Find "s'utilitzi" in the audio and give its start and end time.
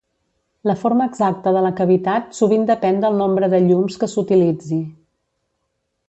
4.15-4.79